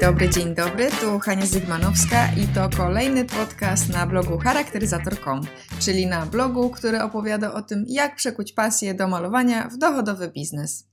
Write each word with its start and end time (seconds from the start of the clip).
Dobry, 0.00 0.28
dzień 0.28 0.54
dobry, 0.54 0.90
tu 1.00 1.18
Hania 1.18 1.46
Zygmanowska 1.46 2.28
i 2.32 2.54
to 2.54 2.70
kolejny 2.76 3.24
podcast 3.24 3.92
na 3.92 4.06
blogu 4.06 4.38
charakteryzator.com, 4.38 5.40
czyli 5.78 6.06
na 6.06 6.26
blogu, 6.26 6.70
który 6.70 7.02
opowiada 7.02 7.52
o 7.52 7.62
tym, 7.62 7.84
jak 7.88 8.16
przekuć 8.16 8.52
pasję 8.52 8.94
do 8.94 9.08
malowania 9.08 9.68
w 9.68 9.76
dochodowy 9.76 10.28
biznes. 10.28 10.86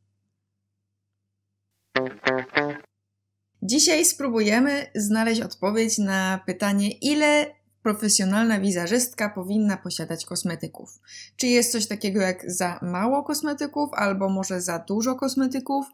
Dzisiaj 3.61 4.05
spróbujemy 4.05 4.85
znaleźć 4.95 5.41
odpowiedź 5.41 5.97
na 5.97 6.39
pytanie, 6.45 6.91
ile 6.91 7.45
profesjonalna 7.83 8.59
wizerzystka 8.59 9.29
powinna 9.29 9.77
posiadać 9.77 10.25
kosmetyków. 10.25 10.99
Czy 11.37 11.47
jest 11.47 11.71
coś 11.71 11.87
takiego 11.87 12.21
jak 12.21 12.51
za 12.51 12.79
mało 12.81 13.23
kosmetyków, 13.23 13.89
albo 13.93 14.29
może 14.29 14.61
za 14.61 14.79
dużo 14.79 15.15
kosmetyków? 15.15 15.85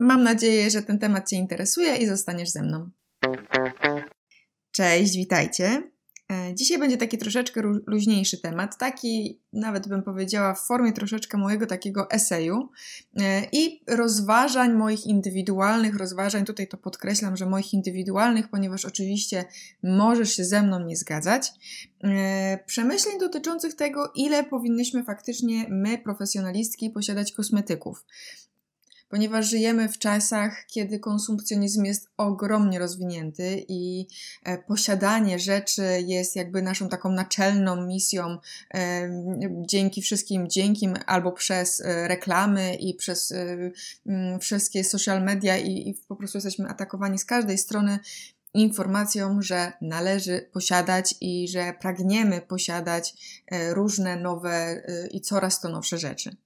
Mam 0.00 0.22
nadzieję, 0.22 0.70
że 0.70 0.82
ten 0.82 0.98
temat 0.98 1.28
Cię 1.28 1.36
interesuje 1.36 1.96
i 1.96 2.06
zostaniesz 2.06 2.50
ze 2.50 2.62
mną. 2.62 2.90
Cześć, 4.72 5.16
witajcie. 5.16 5.82
E, 6.32 6.54
dzisiaj 6.54 6.78
będzie 6.78 6.96
taki 6.96 7.18
troszeczkę 7.18 7.62
luźniejszy 7.86 8.40
temat, 8.40 8.78
taki 8.78 9.40
nawet 9.52 9.88
bym 9.88 10.02
powiedziała 10.02 10.54
w 10.54 10.66
formie 10.66 10.92
troszeczkę 10.92 11.38
mojego 11.38 11.66
takiego 11.66 12.10
eseju 12.10 12.68
e, 13.16 13.42
i 13.52 13.82
rozważań 13.86 14.72
moich 14.72 15.06
indywidualnych, 15.06 15.96
rozważań, 15.96 16.44
tutaj 16.44 16.68
to 16.68 16.76
podkreślam, 16.76 17.36
że 17.36 17.46
moich 17.46 17.74
indywidualnych, 17.74 18.48
ponieważ 18.48 18.84
oczywiście 18.84 19.44
możesz 19.82 20.32
się 20.32 20.44
ze 20.44 20.62
mną 20.62 20.80
nie 20.80 20.96
zgadzać, 20.96 21.52
e, 22.04 22.58
przemyśleń 22.66 23.18
dotyczących 23.18 23.74
tego, 23.74 24.12
ile 24.14 24.44
powinnyśmy 24.44 25.04
faktycznie 25.04 25.66
my, 25.68 25.98
profesjonalistki, 25.98 26.90
posiadać 26.90 27.32
kosmetyków 27.32 28.04
ponieważ 29.08 29.50
żyjemy 29.50 29.88
w 29.88 29.98
czasach, 29.98 30.64
kiedy 30.66 30.98
konsumpcjonizm 30.98 31.84
jest 31.84 32.08
ogromnie 32.16 32.78
rozwinięty 32.78 33.64
i 33.68 34.06
e, 34.44 34.58
posiadanie 34.58 35.38
rzeczy 35.38 35.82
jest 36.06 36.36
jakby 36.36 36.62
naszą 36.62 36.88
taką 36.88 37.12
naczelną 37.12 37.86
misją 37.86 38.38
e, 38.74 39.10
dzięki 39.68 40.02
wszystkim, 40.02 40.48
dzięki 40.48 40.88
albo 41.06 41.32
przez 41.32 41.80
e, 41.80 42.08
reklamy 42.08 42.74
i 42.74 42.94
przez 42.94 43.34
wszystkie 44.40 44.84
social 44.84 45.22
media 45.22 45.58
i, 45.58 45.94
po 46.08 46.16
prostu 46.16 46.36
jesteśmy 46.38 46.68
atakowani 46.68 47.18
z 47.18 47.24
każdej 47.24 47.58
strony 47.58 47.98
informacją, 48.54 49.42
że 49.42 49.72
należy 49.80 50.48
posiadać 50.52 51.14
i 51.20 51.48
że 51.48 51.74
pragniemy 51.80 52.40
posiadać 52.40 53.14
różne 53.70 54.16
nowe 54.16 54.82
i 55.10 55.20
coraz 55.20 55.60
to 55.60 55.68
nowsze 55.68 55.98
rzeczy 55.98 56.36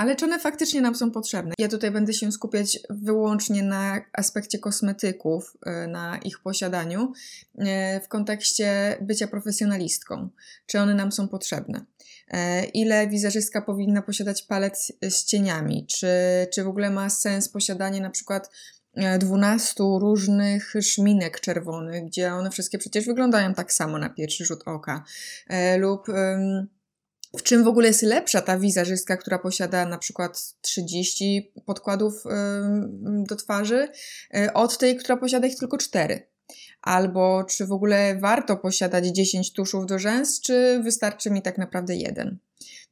ale 0.00 0.16
czy 0.16 0.24
one 0.24 0.38
faktycznie 0.38 0.80
nam 0.80 0.94
są 0.94 1.10
potrzebne? 1.10 1.54
Ja 1.58 1.68
tutaj 1.68 1.90
będę 1.90 2.12
się 2.12 2.32
skupiać 2.32 2.78
wyłącznie 2.90 3.62
na 3.62 4.00
aspekcie 4.12 4.58
kosmetyków, 4.58 5.56
e, 5.66 5.86
na 5.86 6.18
ich 6.18 6.38
posiadaniu, 6.38 7.12
e, 7.58 8.00
w 8.00 8.08
kontekście 8.08 8.96
bycia 9.00 9.26
profesjonalistką. 9.26 10.28
Czy 10.66 10.80
one 10.80 10.94
nam 10.94 11.12
są 11.12 11.28
potrzebne? 11.28 11.84
E, 12.28 12.64
ile 12.64 13.08
wizerzystka 13.08 13.62
powinna 13.62 14.02
posiadać 14.02 14.42
palet 14.42 14.88
z 15.02 15.24
cieniami? 15.24 15.86
Czy, 15.86 16.08
czy 16.54 16.64
w 16.64 16.68
ogóle 16.68 16.90
ma 16.90 17.10
sens 17.10 17.48
posiadanie 17.48 18.00
na 18.00 18.10
przykład 18.10 18.50
12 19.18 19.74
różnych 19.78 20.74
szminek 20.80 21.40
czerwonych, 21.40 22.04
gdzie 22.04 22.32
one 22.32 22.50
wszystkie 22.50 22.78
przecież 22.78 23.06
wyglądają 23.06 23.54
tak 23.54 23.72
samo 23.72 23.98
na 23.98 24.08
pierwszy 24.08 24.44
rzut 24.44 24.62
oka? 24.66 25.04
Lub 25.78 26.06
w 27.38 27.42
czym 27.42 27.64
w 27.64 27.68
ogóle 27.68 27.88
jest 27.88 28.02
lepsza 28.02 28.40
ta 28.40 28.58
wizerzystka, 28.58 29.16
która 29.16 29.38
posiada 29.38 29.86
na 29.86 29.98
przykład 29.98 30.54
30 30.60 31.52
podkładów 31.66 32.24
do 33.02 33.36
twarzy, 33.36 33.88
y, 34.36 34.52
od 34.52 34.78
tej, 34.78 34.96
która 34.96 35.16
posiada 35.16 35.46
ich 35.46 35.58
tylko 35.58 35.78
4? 35.78 36.26
Albo 36.82 37.44
czy 37.44 37.66
w 37.66 37.72
ogóle 37.72 38.18
warto 38.18 38.56
posiadać 38.56 39.06
10 39.06 39.52
tuszów 39.52 39.86
do 39.86 39.98
rzęs, 39.98 40.40
czy 40.40 40.80
wystarczy 40.84 41.30
mi 41.30 41.42
tak 41.42 41.58
naprawdę 41.58 41.96
jeden? 41.96 42.38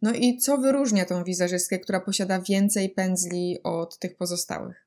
No 0.03 0.13
i 0.13 0.39
co 0.39 0.59
wyróżnia 0.59 1.05
tą 1.05 1.25
wizerzystkę, 1.25 1.79
która 1.79 2.01
posiada 2.01 2.41
więcej 2.41 2.91
pędzli 2.91 3.59
od 3.63 3.99
tych 3.99 4.17
pozostałych? 4.17 4.87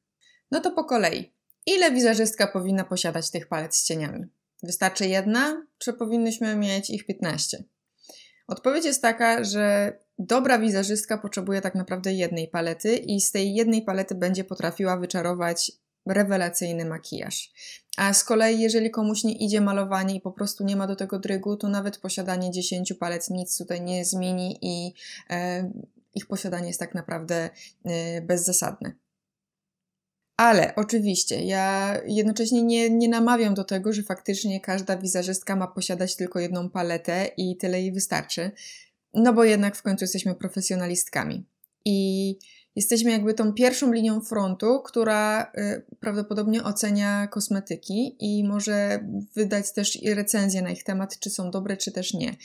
No 0.51 0.59
to 0.59 0.71
po 0.71 0.83
kolei. 0.83 1.33
Ile 1.65 1.91
wizerzystka 1.91 2.47
powinna 2.47 2.83
posiadać 2.83 3.31
tych 3.31 3.47
palet 3.47 3.75
z 3.75 3.83
cieniami? 3.83 4.25
Wystarczy 4.63 5.07
jedna, 5.07 5.65
czy 5.77 5.93
powinnyśmy 5.93 6.55
mieć 6.55 6.89
ich 6.89 7.05
15? 7.05 7.63
Odpowiedź 8.47 8.85
jest 8.85 9.01
taka, 9.01 9.43
że 9.43 9.93
dobra 10.19 10.59
wizerzystka 10.59 11.17
potrzebuje 11.17 11.61
tak 11.61 11.75
naprawdę 11.75 12.13
jednej 12.13 12.47
palety 12.47 12.95
i 12.95 13.21
z 13.21 13.31
tej 13.31 13.55
jednej 13.55 13.81
palety 13.81 14.15
będzie 14.15 14.43
potrafiła 14.43 14.97
wyczarować 14.97 15.71
rewelacyjny 16.05 16.85
makijaż. 16.85 17.51
A 17.97 18.13
z 18.13 18.23
kolei, 18.23 18.59
jeżeli 18.59 18.91
komuś 18.91 19.23
nie 19.23 19.37
idzie 19.37 19.61
malowanie 19.61 20.15
i 20.15 20.21
po 20.21 20.31
prostu 20.31 20.63
nie 20.63 20.75
ma 20.75 20.87
do 20.87 20.95
tego 20.95 21.19
drygu, 21.19 21.57
to 21.57 21.69
nawet 21.69 21.97
posiadanie 21.97 22.51
10 22.51 22.93
palet 22.93 23.29
nic 23.29 23.57
tutaj 23.57 23.81
nie 23.81 24.05
zmieni 24.05 24.57
i 24.61 24.93
e, 25.29 25.71
ich 26.13 26.27
posiadanie 26.27 26.67
jest 26.67 26.79
tak 26.79 26.95
naprawdę 26.95 27.49
e, 27.85 28.21
bezzasadne. 28.21 28.95
Ale 30.41 30.75
oczywiście, 30.75 31.45
ja 31.45 31.97
jednocześnie 32.07 32.63
nie, 32.63 32.89
nie 32.89 33.09
namawiam 33.09 33.53
do 33.53 33.63
tego, 33.63 33.93
że 33.93 34.03
faktycznie 34.03 34.61
każda 34.61 34.97
wizerzystka 34.97 35.55
ma 35.55 35.67
posiadać 35.67 36.15
tylko 36.15 36.39
jedną 36.39 36.69
paletę 36.69 37.29
i 37.37 37.57
tyle 37.57 37.81
jej 37.81 37.91
wystarczy. 37.91 38.51
No 39.13 39.33
bo 39.33 39.43
jednak 39.43 39.75
w 39.75 39.81
końcu 39.81 40.03
jesteśmy 40.03 40.35
profesjonalistkami. 40.35 41.45
I 41.85 42.37
jesteśmy 42.75 43.11
jakby 43.11 43.33
tą 43.33 43.53
pierwszą 43.53 43.91
linią 43.91 44.21
frontu, 44.21 44.81
która 44.85 45.51
y, 45.57 45.85
prawdopodobnie 45.99 46.63
ocenia 46.63 47.27
kosmetyki 47.27 48.15
i 48.19 48.43
może 48.43 48.99
wydać 49.35 49.73
też 49.73 49.99
recenzję 50.15 50.61
na 50.61 50.69
ich 50.71 50.83
temat, 50.83 51.19
czy 51.19 51.29
są 51.29 51.51
dobre, 51.51 51.77
czy 51.77 51.91
też 51.91 52.13
nie. 52.13 52.35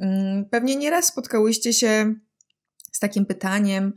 Mm, 0.00 0.44
pewnie 0.44 0.76
nieraz 0.76 1.06
spotkałyście 1.06 1.72
się 1.72 2.14
takim 3.02 3.26
pytaniem 3.26 3.92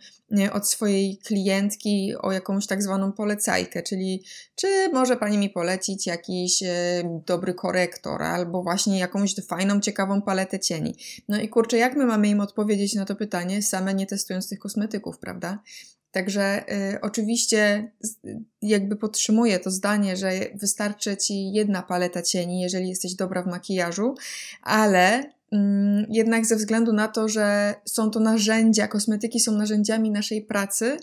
od 0.51 0.69
swojej 0.69 1.17
klientki 1.17 2.13
o 2.21 2.31
jakąś 2.31 2.67
tak 2.67 2.83
zwaną 2.83 3.11
polecajkę, 3.11 3.83
czyli 3.83 4.23
czy 4.55 4.89
może 4.93 5.17
Pani 5.17 5.37
mi 5.37 5.49
polecić 5.49 6.07
jakiś 6.07 6.63
e, 6.63 7.03
dobry 7.25 7.53
korektor 7.53 8.23
albo 8.23 8.63
właśnie 8.63 8.99
jakąś 8.99 9.35
fajną, 9.35 9.79
ciekawą 9.79 10.21
paletę 10.21 10.59
cieni. 10.59 10.95
No 11.29 11.41
i 11.41 11.49
kurczę, 11.49 11.77
jak 11.77 11.95
my 11.95 12.05
mamy 12.05 12.27
im 12.27 12.41
odpowiedzieć 12.41 12.93
na 12.93 13.05
to 13.05 13.15
pytanie, 13.15 13.61
same 13.61 13.93
nie 13.93 14.05
testując 14.05 14.49
tych 14.49 14.59
kosmetyków, 14.59 15.19
prawda? 15.19 15.59
Także 16.11 16.63
y, 16.93 17.01
oczywiście 17.01 17.91
jakby 18.61 18.95
podtrzymuję 18.95 19.59
to 19.59 19.71
zdanie, 19.71 20.17
że 20.17 20.31
wystarczy 20.53 21.17
ci 21.17 21.51
jedna 21.51 21.81
paleta 21.81 22.21
cieni, 22.21 22.61
jeżeli 22.61 22.89
jesteś 22.89 23.15
dobra 23.15 23.43
w 23.43 23.47
makijażu, 23.47 24.15
ale 24.61 25.34
jednak 26.09 26.45
ze 26.45 26.55
względu 26.55 26.93
na 26.93 27.07
to, 27.07 27.29
że 27.29 27.75
są 27.85 28.11
to 28.11 28.19
narzędzia, 28.19 28.87
kosmetyki 28.87 29.39
są 29.39 29.51
narzędziami 29.51 30.11
naszej 30.11 30.41
pracy, 30.41 30.97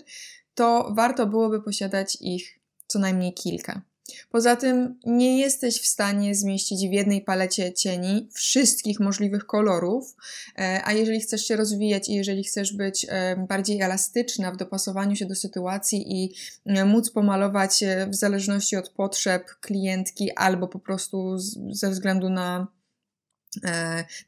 to 0.55 0.93
warto 0.95 1.27
byłoby 1.27 1.61
posiadać 1.61 2.17
ich 2.21 2.59
co 2.87 2.99
najmniej 2.99 3.33
kilka. 3.33 3.81
Poza 4.29 4.55
tym 4.55 4.99
nie 5.05 5.39
jesteś 5.39 5.81
w 5.81 5.85
stanie 5.85 6.35
zmieścić 6.35 6.89
w 6.89 6.91
jednej 6.91 7.21
palecie 7.21 7.73
cieni 7.73 8.29
wszystkich 8.33 8.99
możliwych 8.99 9.45
kolorów, 9.45 10.15
e, 10.57 10.81
a 10.85 10.93
jeżeli 10.93 11.19
chcesz 11.19 11.47
się 11.47 11.55
rozwijać 11.55 12.09
i 12.09 12.13
jeżeli 12.13 12.43
chcesz 12.43 12.73
być 12.73 13.05
e, 13.09 13.45
bardziej 13.49 13.81
elastyczna 13.81 14.51
w 14.51 14.57
dopasowaniu 14.57 15.15
się 15.15 15.25
do 15.25 15.35
sytuacji 15.35 16.23
i 16.23 16.35
e, 16.65 16.85
móc 16.85 17.09
pomalować 17.11 17.83
w 18.09 18.15
zależności 18.15 18.75
od 18.75 18.89
potrzeb 18.89 19.45
klientki 19.61 20.31
albo 20.35 20.67
po 20.67 20.79
prostu 20.79 21.37
ze 21.71 21.89
względu 21.89 22.29
na 22.29 22.67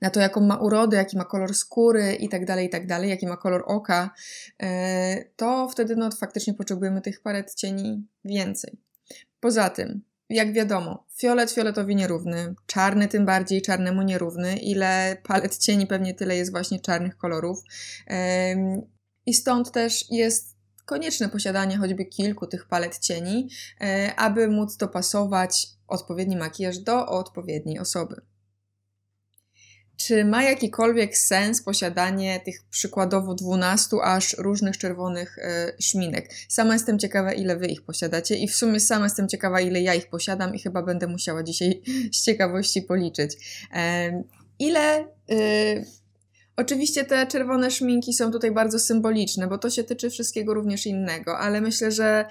na 0.02 0.10
to, 0.10 0.20
jaką 0.20 0.42
ma 0.42 0.58
urodę, 0.58 0.98
jaki 0.98 1.18
ma 1.18 1.26
kolor 1.26 1.56
skóry 1.56 2.14
i 2.14 2.30
tak 2.30 2.46
dalej, 2.46 2.68
i 2.68 2.70
tak 2.70 2.88
dalej, 2.88 3.10
jaki 3.10 3.28
ma 3.28 3.38
kolor 3.38 3.64
oka, 3.68 4.10
e, 4.64 5.26
to 5.36 5.70
wtedy 5.70 5.96
no, 5.96 6.12
faktycznie 6.12 6.54
potrzebujemy 6.54 7.02
tych 7.02 7.22
palet 7.22 7.56
cieni 7.56 8.08
więcej. 8.26 8.78
Poza 9.40 9.70
tym, 9.70 10.02
jak 10.30 10.54
wiadomo, 10.54 11.06
fiolet 11.18 11.52
fioletowi 11.52 11.96
nierówny, 11.96 12.56
czarny 12.66 13.08
tym 13.08 13.26
bardziej 13.26 13.62
czarnemu 13.62 14.02
nierówny, 14.02 14.58
ile 14.58 15.18
palet 15.24 15.58
cieni 15.58 15.88
pewnie 15.88 16.14
tyle 16.14 16.38
jest 16.38 16.52
właśnie 16.52 16.80
czarnych 16.80 17.18
kolorów. 17.18 17.64
I 19.26 19.34
stąd 19.34 19.72
też 19.72 20.12
jest 20.12 20.56
konieczne 20.86 21.30
posiadanie 21.30 21.78
choćby 21.78 22.06
kilku 22.06 22.48
tych 22.48 22.68
palet 22.68 23.00
cieni, 23.00 23.50
e, 23.82 24.16
aby 24.16 24.48
móc 24.48 24.78
dopasować 24.78 25.68
odpowiedni 25.88 26.38
makijaż 26.38 26.80
do 26.80 27.08
odpowiedniej 27.08 27.80
osoby. 27.80 28.22
Czy 29.98 30.26
ma 30.26 30.44
jakikolwiek 30.44 31.18
sens 31.18 31.64
posiadanie 31.64 32.40
tych 32.40 32.64
przykładowo 32.70 33.36
12 33.36 33.98
aż 34.04 34.36
różnych 34.38 34.78
czerwonych 34.78 35.40
e, 35.40 35.74
szminek? 35.80 36.30
Sama 36.50 36.74
jestem 36.74 37.00
ciekawa, 37.00 37.34
ile 37.34 37.58
wy 37.58 37.68
ich 37.68 37.82
posiadacie 37.82 38.36
i 38.36 38.48
w 38.48 38.56
sumie 38.56 38.80
sama 38.80 39.06
jestem 39.06 39.30
ciekawa, 39.30 39.62
ile 39.62 39.82
ja 39.82 39.94
ich 39.94 40.10
posiadam 40.10 40.56
i 40.56 40.60
chyba 40.60 40.84
będę 40.84 41.08
musiała 41.08 41.44
dzisiaj 41.44 41.82
z 42.16 42.24
ciekawości 42.24 42.82
policzyć. 42.82 43.32
E, 43.74 44.24
ile. 44.60 45.08
E, 45.30 46.05
Oczywiście 46.58 47.06
te 47.06 47.28
czerwone 47.28 47.72
szminki 47.72 48.14
są 48.14 48.32
tutaj 48.32 48.52
bardzo 48.52 48.80
symboliczne, 48.80 49.48
bo 49.48 49.58
to 49.58 49.70
się 49.70 49.84
tyczy 49.84 50.10
wszystkiego 50.10 50.54
również 50.54 50.86
innego, 50.86 51.40
ale 51.40 51.62
myślę, 51.62 51.92
że 51.92 52.26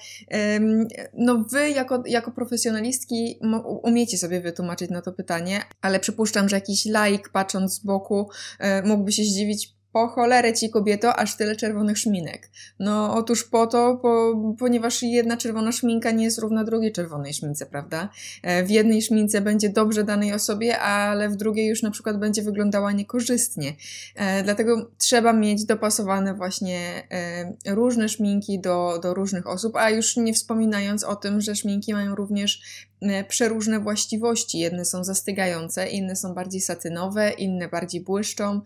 no 1.14 1.44
wy 1.50 1.70
jako, 1.70 2.02
jako 2.06 2.30
profesjonalistki 2.30 3.38
umiecie 3.82 4.18
sobie 4.18 4.40
wytłumaczyć 4.40 4.90
na 4.90 5.02
to 5.02 5.12
pytanie, 5.12 5.62
ale 5.80 6.00
przypuszczam, 6.00 6.48
że 6.48 6.56
jakiś 6.56 6.86
laik 6.86 7.28
patrząc 7.28 7.74
z 7.74 7.78
boku 7.78 8.28
e, 8.58 8.82
mógłby 8.82 9.12
się 9.12 9.22
zdziwić, 9.22 9.73
po 9.94 10.08
cholerę 10.08 10.52
ci 10.52 10.70
kobieto, 10.70 11.16
aż 11.16 11.36
tyle 11.36 11.56
czerwonych 11.56 11.98
szminek. 11.98 12.50
No 12.78 13.14
otóż 13.14 13.44
po 13.44 13.66
to, 13.66 13.96
po, 14.02 14.34
ponieważ 14.58 15.02
jedna 15.02 15.36
czerwona 15.36 15.72
szminka 15.72 16.10
nie 16.10 16.24
jest 16.24 16.38
równa 16.38 16.64
drugiej 16.64 16.92
czerwonej 16.92 17.34
szmince, 17.34 17.66
prawda? 17.66 18.08
E, 18.42 18.64
w 18.64 18.70
jednej 18.70 19.02
szmince 19.02 19.40
będzie 19.40 19.68
dobrze 19.68 20.04
danej 20.04 20.32
osobie, 20.32 20.78
ale 20.78 21.28
w 21.28 21.36
drugiej 21.36 21.66
już 21.68 21.82
na 21.82 21.90
przykład 21.90 22.18
będzie 22.18 22.42
wyglądała 22.42 22.92
niekorzystnie. 22.92 23.74
E, 24.14 24.42
dlatego 24.42 24.90
trzeba 24.98 25.32
mieć 25.32 25.64
dopasowane 25.64 26.34
właśnie 26.34 27.02
e, 27.10 27.74
różne 27.74 28.08
szminki 28.08 28.60
do, 28.60 28.98
do 29.02 29.14
różnych 29.14 29.46
osób, 29.46 29.76
a 29.76 29.90
już 29.90 30.16
nie 30.16 30.34
wspominając 30.34 31.04
o 31.04 31.16
tym, 31.16 31.40
że 31.40 31.54
szminki 31.54 31.92
mają 31.92 32.14
również 32.14 32.62
przeróżne 33.28 33.80
właściwości. 33.80 34.58
Jedne 34.58 34.84
są 34.84 35.04
zastygające, 35.04 35.88
inne 35.88 36.16
są 36.16 36.34
bardziej 36.34 36.60
satynowe, 36.60 37.30
inne 37.30 37.68
bardziej 37.68 38.00
błyszczą 38.00 38.60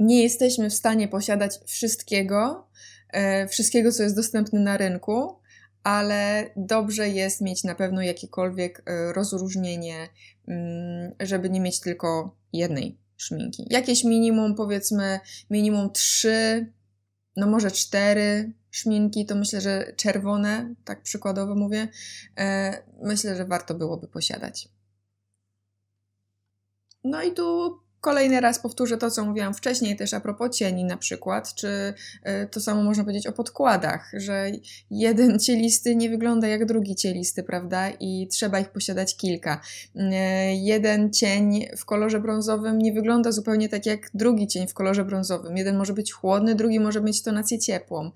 nie 0.00 0.22
jesteśmy 0.22 0.70
w 0.70 0.74
stanie 0.74 1.08
posiadać 1.08 1.60
wszystkiego, 1.66 2.68
e, 3.08 3.48
wszystkiego, 3.48 3.92
co 3.92 4.02
jest 4.02 4.16
dostępne 4.16 4.60
na 4.60 4.76
rynku, 4.76 5.36
ale 5.82 6.50
dobrze 6.56 7.08
jest 7.08 7.40
mieć 7.40 7.64
na 7.64 7.74
pewno 7.74 8.02
jakiekolwiek 8.02 8.82
e, 8.86 9.12
rozróżnienie, 9.12 10.08
mm, 10.48 11.12
żeby 11.20 11.50
nie 11.50 11.60
mieć 11.60 11.80
tylko 11.80 12.36
jednej 12.52 12.98
szminki. 13.16 13.66
Jakieś 13.70 14.04
minimum, 14.04 14.54
powiedzmy, 14.54 15.20
minimum 15.50 15.92
trzy, 15.92 16.72
no 17.36 17.46
może 17.46 17.70
cztery 17.70 18.52
szminki, 18.70 19.26
to 19.26 19.34
myślę, 19.34 19.60
że 19.60 19.92
czerwone, 19.96 20.74
tak 20.84 21.02
przykładowo 21.02 21.54
mówię, 21.54 21.88
e, 22.38 22.82
myślę, 23.02 23.36
że 23.36 23.44
warto 23.44 23.74
byłoby 23.74 24.08
posiadać. 24.08 24.68
No 27.04 27.22
i 27.22 27.32
tu 27.32 27.78
Kolejny 28.00 28.40
raz 28.40 28.58
powtórzę 28.58 28.98
to, 28.98 29.10
co 29.10 29.24
mówiłam 29.24 29.54
wcześniej, 29.54 29.96
też 29.96 30.14
a 30.14 30.20
propos 30.20 30.56
cieni 30.56 30.84
na 30.84 30.96
przykład, 30.96 31.54
czy 31.54 31.94
e, 32.22 32.46
to 32.46 32.60
samo 32.60 32.82
można 32.82 33.04
powiedzieć 33.04 33.26
o 33.26 33.32
podkładach, 33.32 34.10
że 34.16 34.50
jeden 34.90 35.38
cielisty 35.46 35.96
nie 35.96 36.10
wygląda 36.10 36.48
jak 36.48 36.66
drugi 36.66 36.96
cielisty, 36.96 37.42
prawda? 37.42 37.90
I 37.90 38.28
trzeba 38.30 38.60
ich 38.60 38.68
posiadać 38.68 39.16
kilka. 39.16 39.60
E, 39.96 40.54
jeden 40.54 41.12
cień 41.12 41.66
w 41.76 41.84
kolorze 41.84 42.20
brązowym 42.20 42.78
nie 42.78 42.92
wygląda 42.92 43.32
zupełnie 43.32 43.68
tak 43.68 43.86
jak 43.86 44.10
drugi 44.14 44.46
cień 44.46 44.68
w 44.68 44.74
kolorze 44.74 45.04
brązowym. 45.04 45.56
Jeden 45.56 45.76
może 45.76 45.92
być 45.92 46.12
chłodny, 46.12 46.54
drugi 46.54 46.80
może 46.80 47.00
mieć 47.00 47.22
tonację 47.22 47.58
ciepłą. 47.58 48.10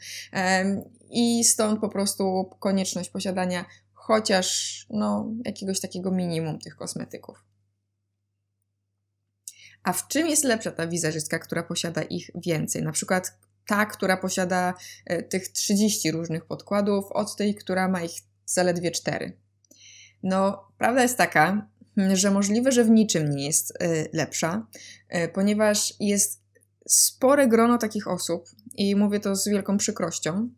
I 1.10 1.44
stąd 1.44 1.80
po 1.80 1.88
prostu 1.88 2.50
konieczność 2.58 3.10
posiadania 3.10 3.64
chociaż 3.94 4.86
no, 4.90 5.30
jakiegoś 5.44 5.80
takiego 5.80 6.10
minimum 6.10 6.58
tych 6.58 6.76
kosmetyków. 6.76 7.51
A 9.82 9.92
w 9.92 10.08
czym 10.08 10.28
jest 10.28 10.44
lepsza 10.44 10.70
ta 10.70 10.86
wizerzystka, 10.86 11.38
która 11.38 11.62
posiada 11.62 12.02
ich 12.02 12.30
więcej? 12.34 12.82
Na 12.82 12.92
przykład 12.92 13.38
ta, 13.66 13.86
która 13.86 14.16
posiada 14.16 14.74
e, 15.06 15.22
tych 15.22 15.48
30 15.48 16.10
różnych 16.10 16.44
podkładów, 16.44 17.04
od 17.12 17.36
tej, 17.36 17.54
która 17.54 17.88
ma 17.88 18.02
ich 18.02 18.12
zaledwie 18.46 18.90
4. 18.90 19.36
No, 20.22 20.68
prawda 20.78 21.02
jest 21.02 21.18
taka, 21.18 21.68
że 22.14 22.30
możliwe, 22.30 22.72
że 22.72 22.84
w 22.84 22.90
niczym 22.90 23.30
nie 23.30 23.46
jest 23.46 23.72
e, 23.80 24.06
lepsza, 24.12 24.66
e, 25.08 25.28
ponieważ 25.28 25.94
jest 26.00 26.42
spore 26.88 27.48
grono 27.48 27.78
takich 27.78 28.08
osób, 28.08 28.48
i 28.74 28.96
mówię 28.96 29.20
to 29.20 29.36
z 29.36 29.48
wielką 29.48 29.76
przykrością, 29.76 30.48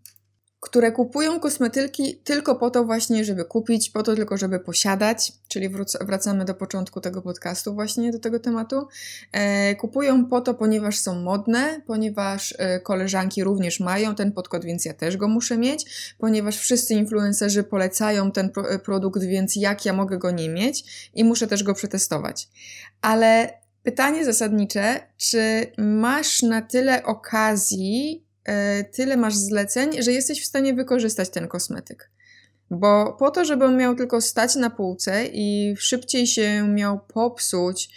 które 0.65 0.93
kupują 0.93 1.41
kosmetyki 1.41 2.17
tylko 2.25 2.55
po 2.55 2.71
to 2.71 2.85
właśnie, 2.85 3.25
żeby 3.25 3.45
kupić, 3.45 3.91
po 3.91 4.03
to 4.03 4.15
tylko, 4.15 4.37
żeby 4.37 4.61
posiadać, 4.61 5.33
czyli 5.49 5.69
wracamy 6.01 6.45
do 6.45 6.55
początku 6.55 7.01
tego 7.01 7.23
podcastu 7.23 7.75
właśnie 7.75 8.13
do 8.13 8.19
tego 8.19 8.39
tematu. 8.39 8.89
E, 9.33 9.75
kupują 9.75 10.27
po 10.27 10.41
to, 10.41 10.55
ponieważ 10.55 10.99
są 10.99 11.15
modne, 11.15 11.81
ponieważ 11.87 12.55
e, 12.59 12.81
koleżanki 12.81 13.45
również 13.45 13.81
mają 13.81 14.15
ten 14.15 14.33
podkład, 14.33 14.65
więc 14.65 14.85
ja 14.85 14.95
też 14.95 15.17
go 15.17 15.29
muszę 15.29 15.59
mieć, 15.59 16.15
ponieważ 16.19 16.59
wszyscy 16.59 16.95
influencerzy 16.95 17.65
polecają 17.65 18.33
ten 18.33 18.51
pro 18.51 18.71
e, 18.71 18.79
produkt, 18.79 19.23
więc 19.23 19.57
jak 19.57 19.85
ja 19.85 19.93
mogę 19.93 20.19
go 20.19 20.31
nie 20.31 20.49
mieć 20.49 21.11
i 21.15 21.25
muszę 21.25 21.47
też 21.47 21.63
go 21.63 21.75
przetestować. 21.75 22.49
Ale 23.01 23.59
pytanie 23.83 24.25
zasadnicze, 24.25 25.01
czy 25.17 25.67
masz 25.79 26.43
na 26.43 26.63
tyle 26.63 27.03
okazji 27.03 28.25
tyle 28.93 29.17
masz 29.17 29.35
zleceń, 29.35 30.03
że 30.03 30.13
jesteś 30.13 30.43
w 30.43 30.47
stanie 30.47 30.75
wykorzystać 30.75 31.29
ten 31.29 31.49
kosmetyk. 31.49 32.11
Bo 32.71 33.17
po 33.19 33.31
to, 33.31 33.45
żeby 33.45 33.65
on 33.65 33.77
miał 33.77 33.97
tylko 33.97 34.21
stać 34.21 34.57
na 34.57 34.71
półce 34.71 35.27
i 35.27 35.75
szybciej 35.79 36.27
się 36.27 36.69
miał 36.69 37.01
popsuć 37.01 37.91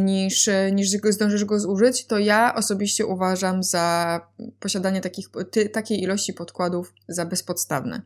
niż, 0.00 0.50
niż 0.72 0.90
zdążysz 0.90 1.44
go 1.44 1.60
zużyć, 1.60 2.06
to 2.06 2.18
ja 2.18 2.54
osobiście 2.54 3.06
uważam 3.06 3.62
za 3.62 4.20
posiadanie 4.60 5.00
takich, 5.00 5.28
ty, 5.50 5.68
takiej 5.68 6.02
ilości 6.02 6.32
podkładów 6.32 6.94
za 7.08 7.26
bezpodstawne. 7.26 8.02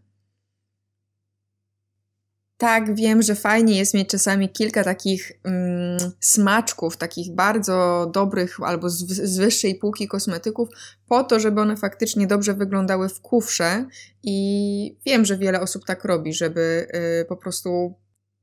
Tak, 2.62 2.94
wiem, 2.94 3.22
że 3.22 3.34
fajnie 3.34 3.78
jest 3.78 3.94
mieć 3.94 4.08
czasami 4.08 4.48
kilka 4.48 4.84
takich 4.84 5.32
mm, 5.44 5.98
smaczków, 6.20 6.96
takich 6.96 7.34
bardzo 7.34 8.06
dobrych 8.14 8.56
albo 8.60 8.90
z, 8.90 8.98
z, 9.06 9.38
wyższej 9.38 9.74
półki 9.74 10.08
kosmetyków, 10.08 10.68
po 11.08 11.24
to, 11.24 11.40
żeby 11.40 11.60
one 11.60 11.76
faktycznie 11.76 12.26
dobrze 12.26 12.54
wyglądały 12.54 13.08
w 13.08 13.20
kufrze. 13.20 13.86
I 14.22 14.96
wiem, 15.06 15.24
że 15.24 15.38
wiele 15.38 15.60
osób 15.60 15.84
tak 15.86 16.04
robi, 16.04 16.34
żeby 16.34 16.86
y, 17.20 17.24
po 17.24 17.36
prostu 17.36 17.94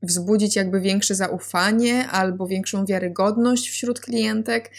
wzbudzić 0.02 0.56
jakby 0.56 0.80
większe 0.80 1.14
zaufanie 1.14 2.08
albo 2.08 2.46
większą 2.46 2.84
wiarygodność 2.84 3.70
wśród 3.70 4.00
klientek. 4.00 4.70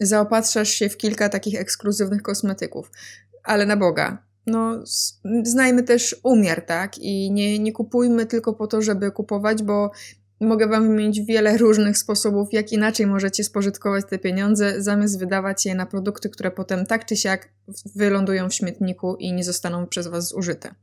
Zaopatrzasz 0.00 0.68
się 0.70 0.88
w 0.88 0.96
kilka 0.96 1.28
takich 1.28 1.60
ekskluzywnych 1.60 2.22
kosmetyków. 2.22 2.90
Ale 3.44 3.66
na 3.66 3.76
Boga, 3.76 4.29
no, 4.46 4.82
znajmy 5.42 5.82
też 5.82 6.16
umiar, 6.22 6.66
tak? 6.66 6.98
I 6.98 7.30
nie, 7.32 7.58
nie 7.58 7.72
kupujmy 7.72 8.26
tylko 8.26 8.52
po 8.52 8.66
to, 8.66 8.82
żeby 8.82 9.10
kupować, 9.10 9.62
bo 9.62 9.90
mogę 10.40 10.68
Wam 10.68 10.88
wymienić 10.88 11.20
wiele 11.20 11.56
różnych 11.56 11.98
sposobów, 11.98 12.52
jak 12.52 12.72
inaczej 12.72 13.06
możecie 13.06 13.44
spożytkować 13.44 14.04
te 14.10 14.18
pieniądze, 14.18 14.82
zamiast 14.82 15.18
wydawać 15.18 15.66
je 15.66 15.74
na 15.74 15.86
produkty, 15.86 16.30
które 16.30 16.50
potem 16.50 16.86
tak 16.86 17.06
czy 17.06 17.16
siak 17.16 17.48
wylądują 17.96 18.48
w 18.48 18.54
śmietniku 18.54 19.16
i 19.16 19.32
nie 19.32 19.44
zostaną 19.44 19.86
przez 19.86 20.06
Was 20.06 20.28
zużyte. 20.28 20.74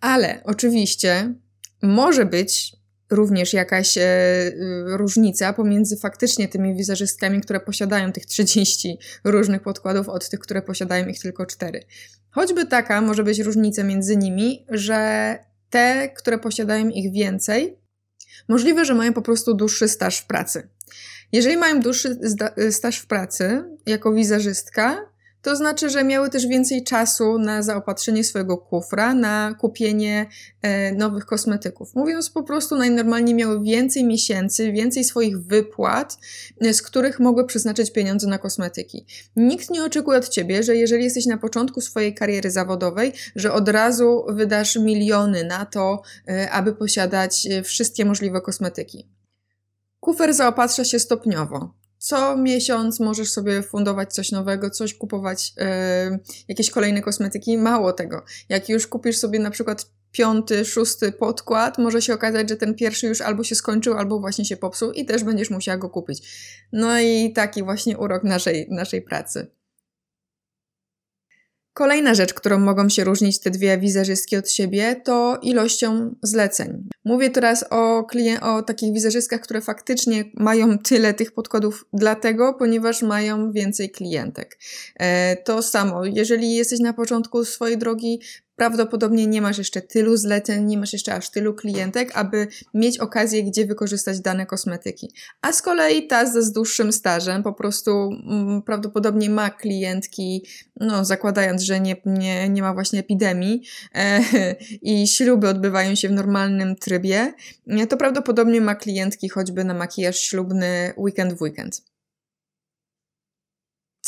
Ale 0.00 0.40
oczywiście 0.44 1.34
może 1.82 2.26
być 2.26 2.76
również 3.10 3.52
jakaś 3.52 3.98
e, 3.98 4.04
różnica 4.86 5.52
pomiędzy 5.52 5.96
faktycznie 5.96 6.48
tymi 6.48 6.74
wizerzystkami, 6.74 7.40
które 7.40 7.60
posiadają 7.60 8.12
tych 8.12 8.26
30 8.26 8.98
różnych 9.24 9.62
podkładów, 9.62 10.08
od 10.08 10.28
tych, 10.28 10.40
które 10.40 10.62
posiadają 10.62 11.06
ich 11.06 11.20
tylko 11.20 11.46
4. 11.46 11.84
Choćby 12.30 12.66
taka 12.66 13.00
może 13.00 13.24
być 13.24 13.38
różnica 13.38 13.84
między 13.84 14.16
nimi, 14.16 14.66
że 14.68 15.38
te, 15.70 16.08
które 16.16 16.38
posiadają 16.38 16.88
ich 16.88 17.12
więcej, 17.12 17.78
możliwe, 18.48 18.84
że 18.84 18.94
mają 18.94 19.12
po 19.12 19.22
prostu 19.22 19.54
dłuższy 19.54 19.88
staż 19.88 20.18
w 20.18 20.26
pracy. 20.26 20.68
Jeżeli 21.32 21.56
mają 21.56 21.80
dłuższy 21.80 22.18
staż 22.70 22.98
w 22.98 23.06
pracy 23.06 23.64
jako 23.86 24.12
wizerzystka, 24.12 25.15
to 25.46 25.56
znaczy, 25.56 25.90
że 25.90 26.04
miały 26.04 26.30
też 26.30 26.46
więcej 26.46 26.84
czasu 26.84 27.38
na 27.38 27.62
zaopatrzenie 27.62 28.24
swojego 28.24 28.58
kufra, 28.58 29.14
na 29.14 29.54
kupienie 29.60 30.26
e, 30.62 30.92
nowych 30.92 31.26
kosmetyków. 31.26 31.94
Mówiąc 31.94 32.30
po 32.30 32.42
prostu, 32.42 32.76
najnormalniej 32.76 33.34
miały 33.34 33.62
więcej 33.62 34.04
miesięcy, 34.04 34.72
więcej 34.72 35.04
swoich 35.04 35.38
wypłat, 35.38 36.18
e, 36.60 36.74
z 36.74 36.82
których 36.82 37.20
mogły 37.20 37.46
przeznaczyć 37.46 37.92
pieniądze 37.92 38.26
na 38.26 38.38
kosmetyki. 38.38 39.06
Nikt 39.36 39.70
nie 39.70 39.84
oczekuje 39.84 40.18
od 40.18 40.28
ciebie, 40.28 40.62
że 40.62 40.76
jeżeli 40.76 41.04
jesteś 41.04 41.26
na 41.26 41.38
początku 41.38 41.80
swojej 41.80 42.14
kariery 42.14 42.50
zawodowej, 42.50 43.12
że 43.36 43.52
od 43.52 43.68
razu 43.68 44.24
wydasz 44.28 44.76
miliony 44.76 45.44
na 45.44 45.66
to, 45.66 46.02
e, 46.28 46.50
aby 46.50 46.72
posiadać 46.72 47.46
e, 47.46 47.62
wszystkie 47.62 48.04
możliwe 48.04 48.40
kosmetyki. 48.40 49.06
Kufer 50.00 50.34
zaopatrza 50.34 50.84
się 50.84 50.98
stopniowo 50.98 51.85
co 51.98 52.36
miesiąc 52.36 53.00
możesz 53.00 53.30
sobie 53.30 53.62
fundować 53.62 54.12
coś 54.12 54.32
nowego, 54.32 54.70
coś 54.70 54.94
kupować, 54.94 55.54
yy, 55.56 56.18
jakieś 56.48 56.70
kolejne 56.70 57.02
kosmetyki. 57.02 57.58
Mało 57.58 57.92
tego, 57.92 58.22
jak 58.48 58.68
już 58.68 58.86
kupisz 58.86 59.18
sobie 59.18 59.38
na 59.38 59.50
przykład 59.50 59.86
piąty, 60.12 60.64
szósty 60.64 61.12
podkład, 61.12 61.78
może 61.78 62.02
się 62.02 62.14
okazać, 62.14 62.48
że 62.48 62.56
ten 62.56 62.74
pierwszy 62.74 63.06
już 63.06 63.20
albo 63.20 63.44
się 63.44 63.54
skończył, 63.54 63.94
albo 63.94 64.20
właśnie 64.20 64.44
się 64.44 64.56
popsuł 64.56 64.92
i 64.92 65.04
też 65.04 65.24
będziesz 65.24 65.50
musiała 65.50 65.78
go 65.78 65.90
kupić. 65.90 66.22
No 66.72 67.00
i 67.00 67.32
taki 67.32 67.62
właśnie 67.62 67.98
urok 67.98 68.24
naszej, 68.24 68.66
naszej 68.70 69.02
pracy. 69.02 69.55
Kolejna 71.76 72.14
rzecz, 72.14 72.34
którą 72.34 72.58
mogą 72.58 72.88
się 72.88 73.04
różnić 73.04 73.38
te 73.38 73.50
dwie 73.50 73.78
wizerzystki 73.78 74.36
od 74.36 74.50
siebie, 74.50 75.00
to 75.04 75.38
ilością 75.42 76.14
zleceń. 76.22 76.88
Mówię 77.04 77.30
teraz 77.30 77.64
o, 77.70 78.02
klien- 78.12 78.42
o 78.42 78.62
takich 78.62 78.94
wizerzystkach, 78.94 79.40
które 79.40 79.60
faktycznie 79.60 80.24
mają 80.34 80.78
tyle 80.78 81.14
tych 81.14 81.32
podkładów, 81.32 81.84
dlatego, 81.92 82.54
ponieważ 82.54 83.02
mają 83.02 83.52
więcej 83.52 83.90
klientek. 83.90 84.58
E, 84.94 85.36
to 85.36 85.62
samo, 85.62 86.04
jeżeli 86.04 86.54
jesteś 86.54 86.80
na 86.80 86.92
początku 86.92 87.44
swojej 87.44 87.78
drogi, 87.78 88.20
prawdopodobnie 88.56 89.26
nie 89.26 89.42
masz 89.42 89.58
jeszcze 89.58 89.82
tylu 89.82 90.16
zleceń, 90.16 90.64
nie 90.64 90.78
masz 90.78 90.92
jeszcze 90.92 91.14
aż 91.14 91.30
tylu 91.30 91.54
klientek, 91.54 92.10
aby 92.14 92.48
mieć 92.74 92.98
okazję, 92.98 93.44
gdzie 93.44 93.66
wykorzystać 93.66 94.20
dane 94.20 94.46
kosmetyki. 94.46 95.12
A 95.42 95.52
z 95.52 95.62
kolei 95.62 96.06
ta 96.06 96.42
z 96.42 96.52
dłuższym 96.52 96.92
stażem 96.92 97.42
po 97.42 97.52
prostu 97.52 97.90
mm, 97.90 98.62
prawdopodobnie 98.62 99.30
ma 99.30 99.50
klientki, 99.50 100.46
no 100.80 101.04
zakładając, 101.04 101.62
że 101.62 101.80
nie, 101.80 101.96
nie, 102.06 102.48
nie 102.48 102.62
ma 102.62 102.74
właśnie 102.74 103.00
epidemii 103.00 103.62
e, 103.94 104.20
i 104.82 105.08
śluby 105.08 105.48
odbywają 105.48 105.94
się 105.94 106.08
w 106.08 106.12
normalnym 106.12 106.76
trybie, 106.76 107.32
to 107.88 107.96
prawdopodobnie 107.96 108.60
ma 108.60 108.74
klientki 108.74 109.28
choćby 109.28 109.64
na 109.64 109.74
makijaż 109.74 110.18
ślubny 110.18 110.92
weekend 110.96 111.34
w 111.34 111.42
weekend. 111.42 111.95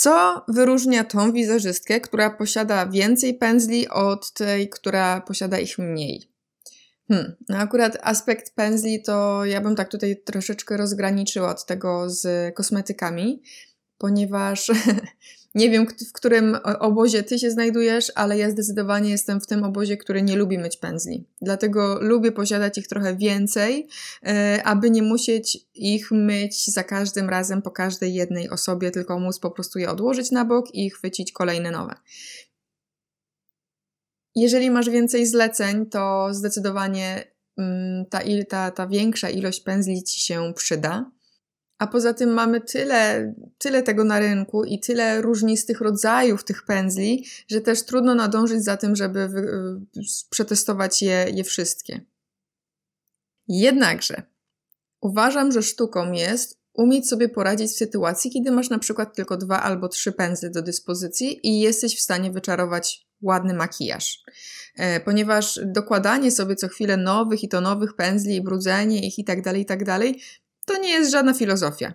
Co 0.01 0.45
wyróżnia 0.49 1.05
tą 1.05 1.33
wizerzystkę, 1.33 2.01
która 2.01 2.31
posiada 2.31 2.87
więcej 2.87 3.35
pędzli 3.35 3.89
od 3.89 4.33
tej, 4.33 4.69
która 4.69 5.21
posiada 5.21 5.59
ich 5.59 5.79
mniej? 5.79 6.33
Hmm. 7.09 7.37
No 7.49 7.59
akurat 7.59 7.99
aspekt 8.03 8.55
pędzli 8.55 9.03
to 9.03 9.45
ja 9.45 9.61
bym 9.61 9.77
tak 9.77 9.89
tutaj 9.89 10.23
troszeczkę 10.25 10.77
rozgraniczyła 10.77 11.51
od 11.51 11.67
tego 11.67 12.11
z 12.11 12.55
kosmetykami, 12.55 13.43
ponieważ 13.99 14.71
Nie 15.55 15.71
wiem, 15.71 15.87
w 16.09 16.13
którym 16.13 16.57
obozie 16.81 17.23
ty 17.23 17.39
się 17.39 17.51
znajdujesz, 17.51 18.13
ale 18.15 18.39
ja 18.39 18.51
zdecydowanie 18.51 19.11
jestem 19.11 19.41
w 19.41 19.47
tym 19.47 19.65
obozie, 19.65 19.97
który 19.97 20.23
nie 20.23 20.37
lubi 20.37 20.59
myć 20.59 20.77
pędzli. 20.77 21.25
Dlatego 21.43 21.99
lubię 22.01 22.33
posiadać 22.33 22.79
ich 22.79 22.89
trochę 22.89 23.17
więcej, 23.17 23.89
e, 24.23 24.63
aby 24.65 24.91
nie 24.91 25.03
musieć 25.03 25.59
ich 25.75 26.11
myć 26.11 26.67
za 26.67 26.85
każdym 26.85 27.29
razem 27.29 27.63
po 27.63 27.71
każdej 27.71 28.15
jednej 28.15 28.51
osobie, 28.51 28.91
tylko 28.91 29.19
móc 29.19 29.39
po 29.39 29.51
prostu 29.51 29.79
je 29.79 29.91
odłożyć 29.91 30.31
na 30.31 30.45
bok 30.45 30.75
i 30.75 30.91
chwycić 30.91 31.33
kolejne 31.33 31.71
nowe. 31.71 31.95
Jeżeli 34.35 34.71
masz 34.71 34.91
więcej 34.91 35.27
zleceń, 35.27 35.87
to 35.87 36.29
zdecydowanie 36.31 37.25
mm, 37.59 38.07
ta, 38.07 38.21
ta, 38.49 38.71
ta 38.71 38.87
większa 38.87 39.31
ilość 39.31 39.61
pędzli 39.61 40.05
ci 40.05 40.21
się 40.21 40.53
przyda. 40.57 41.11
A 41.79 41.87
poza 41.87 42.15
tym 42.15 42.31
mamy 42.31 42.61
tyle, 42.61 43.35
tyle 43.59 43.83
tego 43.83 44.05
na 44.05 44.19
rynku 44.19 44.65
i 44.65 44.81
tyle 44.81 45.23
różnistych 45.23 45.81
rodzajów 45.81 46.45
tych 46.45 46.65
pędzli, 46.65 47.27
że 47.49 47.61
też 47.61 47.85
trudno 47.85 48.15
nadążyć 48.15 48.65
za 48.65 48.77
tym, 48.77 48.97
żeby 48.97 49.29
wy, 49.29 49.47
przetestować 50.31 51.03
je, 51.03 51.27
je 51.35 51.45
wszystkie. 51.45 52.01
Jednakże 53.49 54.23
uważam, 55.01 55.53
że 55.53 55.63
sztuką 55.63 56.13
jest 56.13 56.59
umieć 56.73 57.09
sobie 57.09 57.29
poradzić 57.29 57.71
w 57.71 57.77
sytuacji, 57.77 58.31
kiedy 58.31 58.51
masz 58.51 58.71
na 58.71 58.79
przykład 58.79 59.17
tylko 59.17 59.37
dwa 59.37 59.63
albo 59.63 59.89
trzy 59.89 60.13
pędzle 60.13 60.51
do 60.51 60.63
dyspozycji 60.63 61.47
i 61.47 61.61
jesteś 61.61 61.97
w 61.97 62.01
stanie 62.01 62.31
wyczarować 62.31 63.09
ładny 63.23 63.55
makijaż. 63.55 64.23
E, 64.77 65.01
ponieważ 65.01 65.61
dokładanie 65.65 66.31
sobie 66.31 66.57
co 66.57 66.69
chwilę 66.69 66.97
nowych 66.97 67.43
i 67.43 67.49
to 67.49 67.61
nowych 67.61 67.97
pędzli 67.97 68.37
i 68.37 68.43
brudzenie 68.43 69.07
ich 69.07 69.19
i 69.19 69.25
tak 69.25 69.43
dalej, 69.43 69.63
i 69.63 69.67
tak 69.67 69.85
dalej, 69.85 70.23
to 70.69 70.79
nie 70.79 70.91
jest 70.91 71.11
żadna 71.11 71.35
filozofia. 71.35 71.95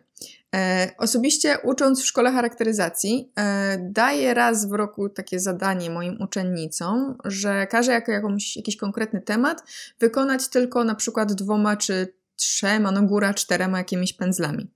E, 0.55 0.91
osobiście 0.97 1.57
ucząc 1.63 2.01
w 2.01 2.05
szkole 2.05 2.31
charakteryzacji, 2.31 3.31
e, 3.39 3.77
daję 3.91 4.33
raz 4.33 4.69
w 4.69 4.71
roku 4.71 5.09
takie 5.09 5.39
zadanie 5.39 5.89
moim 5.89 6.21
uczennicom, 6.21 7.17
że 7.25 7.67
każę 7.67 7.91
jako 7.91 8.11
jakąś, 8.11 8.57
jakiś 8.57 8.77
konkretny 8.77 9.21
temat 9.21 9.63
wykonać 9.99 10.47
tylko 10.47 10.83
na 10.83 10.95
przykład 10.95 11.33
dwoma 11.33 11.77
czy 11.77 12.13
trzema, 12.35 12.91
no 12.91 13.03
góra 13.03 13.33
czterema 13.33 13.77
jakimiś 13.77 14.13
pędzlami. 14.13 14.71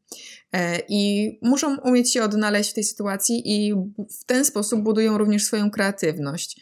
E, 0.54 0.80
I 0.90 1.32
muszą 1.42 1.78
umieć 1.78 2.14
się 2.14 2.24
odnaleźć 2.24 2.72
w 2.72 2.74
tej 2.74 2.84
sytuacji 2.84 3.42
i 3.46 3.74
w 4.20 4.24
ten 4.26 4.46
sposób 4.46 4.82
budują 4.82 5.18
również 5.18 5.44
swoją 5.46 5.72
kreatywność. 5.72 6.62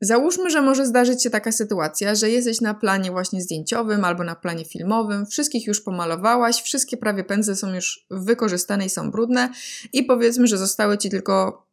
Załóżmy, 0.00 0.50
że 0.50 0.62
może 0.62 0.86
zdarzyć 0.86 1.22
się 1.22 1.30
taka 1.30 1.52
sytuacja, 1.52 2.14
że 2.14 2.30
jesteś 2.30 2.60
na 2.60 2.74
planie 2.74 3.10
właśnie 3.10 3.42
zdjęciowym 3.42 4.04
albo 4.04 4.24
na 4.24 4.34
planie 4.34 4.64
filmowym, 4.64 5.26
wszystkich 5.26 5.66
już 5.66 5.80
pomalowałaś, 5.80 6.62
wszystkie 6.62 6.96
prawie 6.96 7.24
pędzle 7.24 7.56
są 7.56 7.74
już 7.74 8.06
wykorzystane 8.10 8.86
i 8.86 8.90
są 8.90 9.10
brudne 9.10 9.48
i 9.92 10.02
powiedzmy, 10.02 10.46
że 10.46 10.58
zostały 10.58 10.98
ci 10.98 11.10
tylko 11.10 11.66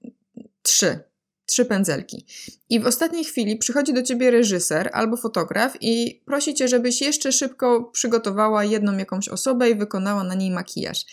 trzy, 0.61 0.99
trzy 1.45 1.65
pędzelki. 1.65 2.25
I 2.69 2.79
w 2.79 2.87
ostatniej 2.87 3.23
chwili 3.23 3.57
przychodzi 3.57 3.93
do 3.93 4.03
ciebie 4.03 4.31
reżyser 4.31 4.89
albo 4.93 5.17
fotograf 5.17 5.77
i 5.81 6.21
prosi 6.25 6.53
cię, 6.53 6.67
żebyś 6.67 7.01
jeszcze 7.01 7.31
szybko 7.31 7.83
przygotowała 7.83 8.63
jedną 8.63 8.97
jakąś 8.97 9.29
osobę 9.29 9.69
i 9.69 9.75
wykonała 9.75 10.23
na 10.23 10.35
niej 10.35 10.51
makijaż. 10.51 11.05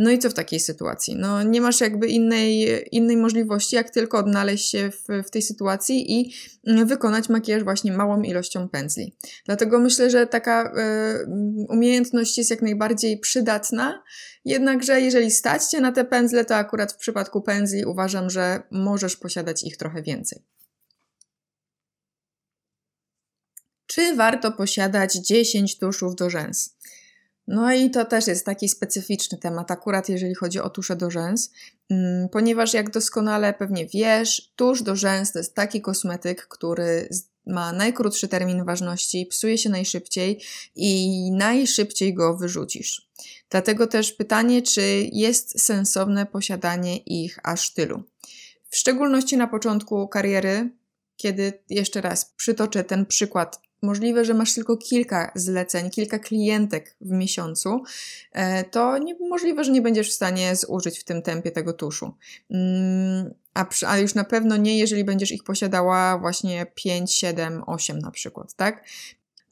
No 0.00 0.10
i 0.10 0.18
co 0.18 0.30
w 0.30 0.34
takiej 0.34 0.60
sytuacji? 0.60 1.16
No 1.16 1.42
nie 1.42 1.60
masz 1.60 1.80
jakby 1.80 2.08
innej, 2.08 2.84
innej 2.92 3.16
możliwości, 3.16 3.76
jak 3.76 3.90
tylko 3.90 4.18
odnaleźć 4.18 4.70
się 4.70 4.90
w, 4.90 5.26
w 5.26 5.30
tej 5.30 5.42
sytuacji 5.42 6.20
i 6.20 6.34
wykonać 6.64 7.28
makijaż 7.28 7.64
właśnie 7.64 7.92
małą 7.92 8.22
ilością 8.22 8.68
pędzli. 8.68 9.16
Dlatego 9.46 9.78
myślę, 9.78 10.10
że 10.10 10.26
taka 10.26 10.64
y, 10.64 11.26
umiejętność 11.68 12.38
jest 12.38 12.50
jak 12.50 12.62
najbardziej 12.62 13.18
przydatna, 13.18 14.02
jednakże 14.44 15.00
jeżeli 15.00 15.30
stać 15.30 15.64
cię 15.64 15.80
na 15.80 15.92
te 15.92 16.04
pędzle, 16.04 16.44
to 16.44 16.56
akurat 16.56 16.92
w 16.92 16.96
przypadku 16.96 17.42
pędzli 17.42 17.84
uważam, 17.84 18.30
że 18.30 18.62
możesz 18.70 19.16
posiadać 19.16 19.64
ich 19.64 19.76
trochę 19.76 20.02
więcej. 20.02 20.42
Czy 23.86 24.16
warto 24.16 24.52
posiadać 24.52 25.14
10 25.14 25.78
tuszów 25.78 26.14
do 26.16 26.30
rzęs? 26.30 26.76
No 27.52 27.72
i 27.72 27.90
to 27.90 28.04
też 28.04 28.26
jest 28.26 28.46
taki 28.46 28.68
specyficzny 28.68 29.38
temat, 29.38 29.70
akurat 29.70 30.08
jeżeli 30.08 30.34
chodzi 30.34 30.60
o 30.60 30.70
tusze 30.70 30.96
do 30.96 31.10
rzęs, 31.10 31.50
mm, 31.90 32.28
ponieważ 32.28 32.74
jak 32.74 32.90
doskonale 32.90 33.54
pewnie 33.54 33.86
wiesz, 33.86 34.52
tusz 34.56 34.82
do 34.82 34.96
rzęs 34.96 35.32
to 35.32 35.38
jest 35.38 35.54
taki 35.54 35.80
kosmetyk, 35.80 36.46
który 36.46 37.08
ma 37.46 37.72
najkrótszy 37.72 38.28
termin 38.28 38.64
ważności, 38.64 39.26
psuje 39.26 39.58
się 39.58 39.70
najszybciej 39.70 40.42
i 40.74 41.32
najszybciej 41.32 42.14
go 42.14 42.36
wyrzucisz. 42.36 43.10
Dlatego 43.50 43.86
też 43.86 44.12
pytanie, 44.12 44.62
czy 44.62 45.08
jest 45.12 45.62
sensowne 45.62 46.26
posiadanie 46.26 46.96
ich 46.96 47.38
aż 47.42 47.74
tylu. 47.74 48.02
W 48.68 48.76
szczególności 48.76 49.36
na 49.36 49.46
początku 49.46 50.08
kariery, 50.08 50.70
kiedy 51.16 51.52
jeszcze 51.70 52.00
raz 52.00 52.24
przytoczę 52.36 52.84
ten 52.84 53.06
przykład 53.06 53.69
możliwe, 53.82 54.24
że 54.24 54.34
masz 54.34 54.54
tylko 54.54 54.76
kilka 54.76 55.32
zleceń, 55.34 55.90
kilka 55.90 56.18
klientek 56.18 56.96
w 57.00 57.10
miesiącu, 57.10 57.82
e, 58.32 58.64
to 58.64 58.98
nie, 58.98 59.14
możliwe, 59.28 59.64
że 59.64 59.72
nie 59.72 59.82
będziesz 59.82 60.10
w 60.10 60.14
stanie 60.14 60.56
zużyć 60.56 60.98
w 60.98 61.04
tym 61.04 61.22
tempie 61.22 61.50
tego 61.50 61.72
tuszu. 61.72 62.14
Mm, 62.50 63.34
a, 63.86 63.98
już 63.98 64.14
na 64.14 64.24
pewno 64.24 64.56
nie, 64.56 64.78
jeżeli 64.78 65.04
będziesz 65.04 65.32
ich 65.32 65.44
posiadała 65.44 66.18
właśnie 66.18 66.66
5, 66.74 67.14
7, 67.14 67.62
8 67.66 67.98
na 67.98 68.10
przykład, 68.10 68.54
tak? 68.54 68.84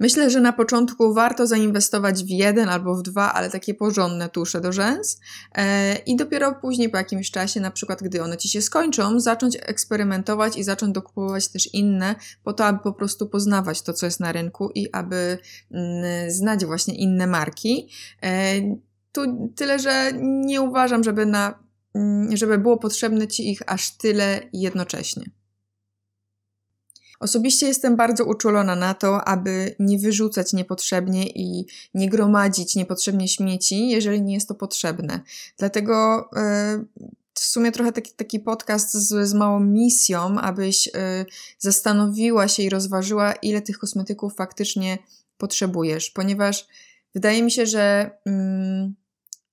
Myślę, 0.00 0.30
że 0.30 0.40
na 0.40 0.52
początku 0.52 1.14
warto 1.14 1.46
zainwestować 1.46 2.24
w 2.24 2.28
jeden 2.28 2.68
albo 2.68 2.94
w 2.94 3.02
dwa, 3.02 3.32
ale 3.32 3.50
takie 3.50 3.74
porządne 3.74 4.28
tusze 4.28 4.60
do 4.60 4.72
rzęs 4.72 5.20
e, 5.54 5.96
i 5.96 6.16
dopiero 6.16 6.54
później 6.54 6.88
po 6.88 6.96
jakimś 6.96 7.30
czasie, 7.30 7.60
na 7.60 7.70
przykład 7.70 8.02
gdy 8.02 8.22
one 8.22 8.36
ci 8.36 8.48
się 8.48 8.62
skończą, 8.62 9.20
zacząć 9.20 9.56
eksperymentować 9.60 10.56
i 10.56 10.64
zacząć 10.64 10.94
dokupować 10.94 11.48
też 11.48 11.74
inne, 11.74 12.14
po 12.44 12.52
to, 12.52 12.64
aby 12.64 12.78
po 12.78 12.92
prostu 12.92 13.28
poznawać 13.28 13.82
to, 13.82 13.92
co 13.92 14.06
jest 14.06 14.20
na 14.20 14.32
rynku 14.32 14.70
i 14.74 14.92
aby 14.92 15.38
mm, 15.70 16.30
znać 16.30 16.64
właśnie 16.64 16.94
inne 16.94 17.26
marki. 17.26 17.88
E, 18.22 18.54
tu 19.12 19.50
tyle, 19.56 19.78
że 19.78 20.12
nie 20.22 20.60
uważam, 20.60 21.04
żeby, 21.04 21.26
na, 21.26 21.58
mm, 21.94 22.36
żeby 22.36 22.58
było 22.58 22.76
potrzebne 22.76 23.28
ci 23.28 23.50
ich 23.50 23.62
aż 23.66 23.96
tyle 23.96 24.40
jednocześnie. 24.52 25.37
Osobiście 27.20 27.66
jestem 27.66 27.96
bardzo 27.96 28.24
uczulona 28.24 28.76
na 28.76 28.94
to, 28.94 29.28
aby 29.28 29.74
nie 29.78 29.98
wyrzucać 29.98 30.52
niepotrzebnie 30.52 31.26
i 31.26 31.66
nie 31.94 32.08
gromadzić 32.08 32.76
niepotrzebnie 32.76 33.28
śmieci, 33.28 33.88
jeżeli 33.88 34.22
nie 34.22 34.34
jest 34.34 34.48
to 34.48 34.54
potrzebne. 34.54 35.20
Dlatego 35.58 36.28
e, 36.36 36.84
w 37.34 37.40
sumie 37.40 37.72
trochę 37.72 37.92
taki, 37.92 38.12
taki 38.12 38.40
podcast 38.40 38.94
z, 38.94 39.28
z 39.28 39.34
małą 39.34 39.60
misją, 39.60 40.40
abyś 40.40 40.88
e, 40.88 41.24
zastanowiła 41.58 42.48
się 42.48 42.62
i 42.62 42.70
rozważyła, 42.70 43.32
ile 43.32 43.62
tych 43.62 43.78
kosmetyków 43.78 44.34
faktycznie 44.34 44.98
potrzebujesz, 45.38 46.10
ponieważ 46.10 46.66
wydaje 47.14 47.42
mi 47.42 47.50
się, 47.50 47.66
że. 47.66 48.10
Mm, 48.26 48.94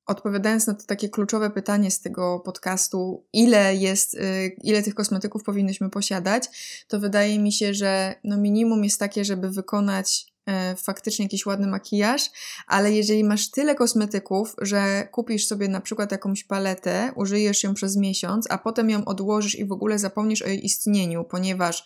odpowiadając 0.05 0.67
na 0.67 0.73
to 0.73 0.85
takie 0.85 1.09
kluczowe 1.09 1.49
pytanie 1.49 1.91
z 1.91 2.01
tego 2.01 2.39
podcastu, 2.39 3.25
ile 3.33 3.75
jest, 3.75 4.13
y, 4.13 4.55
ile 4.63 4.83
tych 4.83 4.95
kosmetyków 4.95 5.43
powinnyśmy 5.43 5.89
posiadać, 5.89 6.47
to 6.87 6.99
wydaje 6.99 7.39
mi 7.39 7.51
się, 7.51 7.73
że 7.73 8.15
no 8.23 8.37
minimum 8.37 8.83
jest 8.83 8.99
takie, 8.99 9.25
żeby 9.25 9.49
wykonać 9.49 10.34
faktycznie 10.77 11.25
jakiś 11.25 11.45
ładny 11.45 11.67
makijaż, 11.67 12.31
ale 12.67 12.91
jeżeli 12.91 13.23
masz 13.23 13.51
tyle 13.51 13.75
kosmetyków, 13.75 14.55
że 14.61 15.07
kupisz 15.11 15.47
sobie 15.47 15.67
na 15.67 15.81
przykład 15.81 16.11
jakąś 16.11 16.43
paletę, 16.43 17.11
użyjesz 17.15 17.63
ją 17.63 17.73
przez 17.73 17.97
miesiąc, 17.97 18.47
a 18.49 18.57
potem 18.57 18.89
ją 18.89 19.05
odłożysz 19.05 19.55
i 19.55 19.65
w 19.65 19.71
ogóle 19.71 19.99
zapomnisz 19.99 20.41
o 20.41 20.47
jej 20.47 20.65
istnieniu, 20.65 21.23
ponieważ 21.23 21.85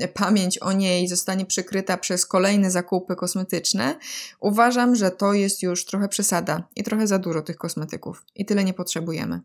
yy, 0.00 0.08
pamięć 0.08 0.58
o 0.58 0.72
niej 0.72 1.08
zostanie 1.08 1.46
przykryta 1.46 1.96
przez 1.96 2.26
kolejne 2.26 2.70
zakupy 2.70 3.16
kosmetyczne, 3.16 3.98
uważam, 4.40 4.96
że 4.96 5.10
to 5.10 5.32
jest 5.32 5.62
już 5.62 5.84
trochę 5.84 6.08
przesada 6.08 6.68
i 6.76 6.82
trochę 6.82 7.06
za 7.06 7.18
dużo 7.18 7.42
tych 7.42 7.56
kosmetyków 7.56 8.24
i 8.34 8.44
tyle 8.44 8.64
nie 8.64 8.74
potrzebujemy. 8.74 9.40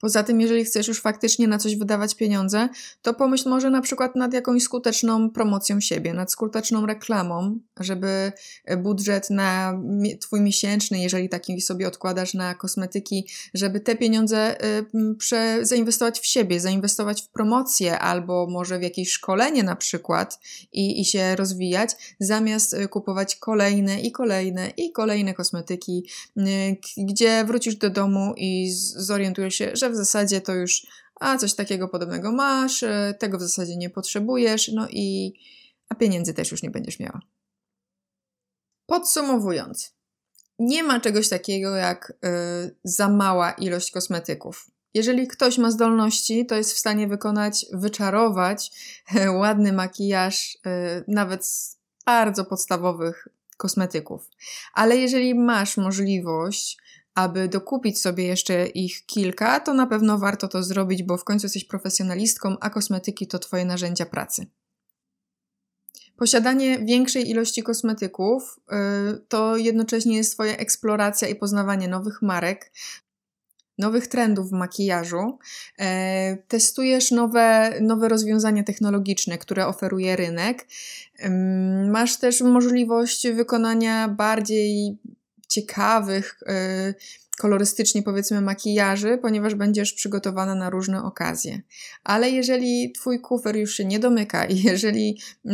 Poza 0.00 0.22
tym, 0.22 0.40
jeżeli 0.40 0.64
chcesz 0.64 0.88
już 0.88 1.00
faktycznie 1.00 1.48
na 1.48 1.58
coś 1.58 1.76
wydawać 1.76 2.14
pieniądze, 2.14 2.68
to 3.02 3.14
pomyśl 3.14 3.48
może 3.48 3.70
na 3.70 3.80
przykład 3.80 4.16
nad 4.16 4.34
jakąś 4.34 4.62
skuteczną 4.62 5.30
promocją 5.30 5.80
siebie, 5.80 6.14
nad 6.14 6.32
skuteczną 6.32 6.86
reklamą, 6.86 7.58
żeby 7.80 8.32
budżet 8.78 9.30
na 9.30 9.80
twój 10.20 10.40
miesięczny, 10.40 10.98
jeżeli 10.98 11.28
taki 11.28 11.60
sobie 11.60 11.88
odkładasz 11.88 12.34
na 12.34 12.54
kosmetyki, 12.54 13.28
żeby 13.54 13.80
te 13.80 13.96
pieniądze 13.96 14.64
y, 14.64 15.14
prze, 15.18 15.58
zainwestować 15.62 16.20
w 16.20 16.26
siebie, 16.26 16.60
zainwestować 16.60 17.22
w 17.22 17.28
promocję 17.28 17.98
albo 17.98 18.46
może 18.50 18.78
w 18.78 18.82
jakieś 18.82 19.10
szkolenie 19.10 19.62
na 19.62 19.76
przykład 19.76 20.40
i, 20.72 21.00
i 21.00 21.04
się 21.04 21.36
rozwijać, 21.36 22.16
zamiast 22.20 22.74
y, 22.74 22.88
kupować 22.88 23.36
kolejne 23.36 24.00
i 24.00 24.12
kolejne 24.12 24.70
i 24.76 24.92
kolejne 24.92 25.34
kosmetyki, 25.34 26.08
gdzie 26.98 27.44
wrócisz 27.44 27.76
do 27.76 27.90
domu 27.90 28.34
i 28.36 28.70
zorientujesz 28.96 29.54
się, 29.54 29.70
że 29.74 29.85
w 29.90 29.96
zasadzie 29.96 30.40
to 30.40 30.54
już, 30.54 30.86
a 31.20 31.38
coś 31.38 31.54
takiego 31.54 31.88
podobnego 31.88 32.32
masz, 32.32 32.82
e, 32.82 33.14
tego 33.18 33.38
w 33.38 33.42
zasadzie 33.42 33.76
nie 33.76 33.90
potrzebujesz, 33.90 34.68
no 34.68 34.88
i 34.90 35.34
a 35.88 35.94
pieniędzy 35.94 36.34
też 36.34 36.50
już 36.50 36.62
nie 36.62 36.70
będziesz 36.70 37.00
miała. 37.00 37.20
Podsumowując, 38.86 39.96
nie 40.58 40.82
ma 40.82 41.00
czegoś 41.00 41.28
takiego 41.28 41.76
jak 41.76 42.10
y, 42.10 42.76
za 42.84 43.08
mała 43.08 43.50
ilość 43.52 43.90
kosmetyków. 43.90 44.70
Jeżeli 44.94 45.28
ktoś 45.28 45.58
ma 45.58 45.70
zdolności, 45.70 46.46
to 46.46 46.54
jest 46.54 46.72
w 46.72 46.78
stanie 46.78 47.08
wykonać, 47.08 47.66
wyczarować 47.72 48.70
y, 49.16 49.30
ładny 49.30 49.72
makijaż, 49.72 50.54
y, 50.66 51.04
nawet 51.08 51.46
z 51.46 51.78
bardzo 52.06 52.44
podstawowych 52.44 53.28
kosmetyków. 53.56 54.30
Ale 54.74 54.96
jeżeli 54.96 55.34
masz 55.34 55.76
możliwość 55.76 56.78
aby 57.16 57.48
dokupić 57.48 58.00
sobie 58.00 58.26
jeszcze 58.26 58.66
ich 58.66 59.06
kilka, 59.06 59.60
to 59.60 59.74
na 59.74 59.86
pewno 59.86 60.18
warto 60.18 60.48
to 60.48 60.62
zrobić, 60.62 61.02
bo 61.02 61.16
w 61.16 61.24
końcu 61.24 61.46
jesteś 61.46 61.64
profesjonalistką, 61.64 62.56
a 62.60 62.70
kosmetyki 62.70 63.26
to 63.26 63.38
Twoje 63.38 63.64
narzędzia 63.64 64.06
pracy. 64.06 64.46
Posiadanie 66.16 66.78
większej 66.78 67.30
ilości 67.30 67.62
kosmetyków 67.62 68.60
yy, 68.70 69.24
to 69.28 69.56
jednocześnie 69.56 70.16
jest 70.16 70.32
Twoja 70.32 70.56
eksploracja 70.56 71.28
i 71.28 71.34
poznawanie 71.34 71.88
nowych 71.88 72.22
marek, 72.22 72.72
nowych 73.78 74.06
trendów 74.06 74.50
w 74.50 74.52
makijażu. 74.52 75.38
Yy, 75.78 75.86
testujesz 76.48 77.10
nowe, 77.10 77.78
nowe 77.80 78.08
rozwiązania 78.08 78.62
technologiczne, 78.62 79.38
które 79.38 79.66
oferuje 79.66 80.16
rynek. 80.16 80.66
Yy, 81.18 81.30
masz 81.90 82.16
też 82.16 82.40
możliwość 82.40 83.28
wykonania 83.28 84.08
bardziej 84.08 84.98
ciekawych, 85.48 86.38
y, 86.42 86.94
kolorystycznie 87.38 88.02
powiedzmy 88.02 88.40
makijaży, 88.40 89.18
ponieważ 89.22 89.54
będziesz 89.54 89.92
przygotowana 89.92 90.54
na 90.54 90.70
różne 90.70 91.02
okazje. 91.02 91.60
Ale 92.04 92.30
jeżeli 92.30 92.92
twój 92.92 93.20
kufer 93.20 93.56
już 93.56 93.74
się 93.74 93.84
nie 93.84 93.98
domyka 93.98 94.44
i 94.44 94.62
jeżeli 94.72 95.20
y, 95.44 95.50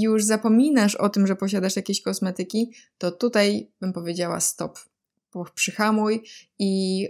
już 0.00 0.24
zapominasz 0.24 0.94
o 0.94 1.08
tym, 1.08 1.26
że 1.26 1.36
posiadasz 1.36 1.76
jakieś 1.76 2.02
kosmetyki, 2.02 2.72
to 2.98 3.12
tutaj 3.12 3.70
bym 3.80 3.92
powiedziała 3.92 4.40
stop. 4.40 4.78
Przyhamuj 5.54 6.22
i 6.58 7.04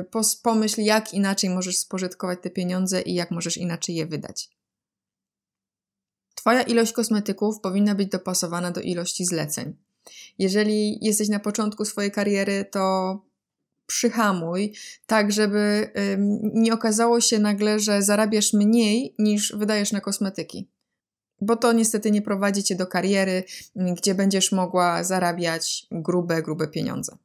y, 0.00 0.24
pomyśl, 0.42 0.80
jak 0.80 1.14
inaczej 1.14 1.50
możesz 1.50 1.78
spożytkować 1.78 2.38
te 2.42 2.50
pieniądze 2.50 3.02
i 3.02 3.14
jak 3.14 3.30
możesz 3.30 3.56
inaczej 3.56 3.94
je 3.94 4.06
wydać. 4.06 4.50
Twoja 6.34 6.62
ilość 6.62 6.92
kosmetyków 6.92 7.60
powinna 7.60 7.94
być 7.94 8.08
dopasowana 8.08 8.70
do 8.70 8.80
ilości 8.80 9.24
zleceń. 9.24 9.76
Jeżeli 10.38 11.04
jesteś 11.04 11.28
na 11.28 11.40
początku 11.40 11.84
swojej 11.84 12.10
kariery, 12.10 12.64
to 12.70 13.18
przyhamuj, 13.86 14.74
tak 15.06 15.32
żeby 15.32 15.92
nie 16.54 16.74
okazało 16.74 17.20
się 17.20 17.38
nagle, 17.38 17.80
że 17.80 18.02
zarabiasz 18.02 18.52
mniej 18.52 19.14
niż 19.18 19.52
wydajesz 19.56 19.92
na 19.92 20.00
kosmetyki. 20.00 20.68
Bo 21.40 21.56
to 21.56 21.72
niestety 21.72 22.10
nie 22.10 22.22
prowadzi 22.22 22.62
cię 22.62 22.76
do 22.76 22.86
kariery, 22.86 23.44
gdzie 23.76 24.14
będziesz 24.14 24.52
mogła 24.52 25.04
zarabiać 25.04 25.86
grube, 25.90 26.42
grube 26.42 26.68
pieniądze. 26.68 27.16